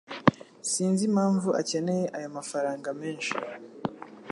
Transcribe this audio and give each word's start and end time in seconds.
Sinzi 0.71 1.01
impamvu 1.09 1.49
akeneye 1.61 2.05
ayo 2.17 2.29
mafranga 2.37 2.89
menshi. 2.99 3.31